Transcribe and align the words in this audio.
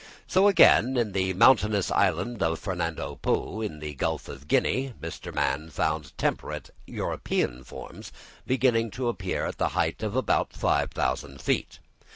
So 0.25 0.47
again 0.47 0.97
in 0.97 1.11
the 1.11 1.31
mountainous 1.35 1.91
island 1.91 2.41
of 2.41 2.57
Fernando 2.57 3.17
Po, 3.21 3.61
in 3.61 3.77
the 3.77 3.93
Gulf 3.93 4.27
of 4.27 4.47
Guinea, 4.47 4.95
Mr. 4.99 5.31
Mann 5.31 5.69
found 5.69 6.17
temperate 6.17 6.71
European 6.87 7.63
forms 7.63 8.11
beginning 8.47 8.89
to 8.97 9.09
appear 9.09 9.45
at 9.45 9.59
the 9.59 9.69
height 9.77 10.01
of 10.01 10.15
about 10.15 10.53
five 10.53 10.89
thousand 10.89 11.39
feet. 11.39 11.77